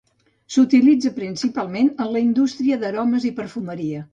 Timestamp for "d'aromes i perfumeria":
2.85-4.05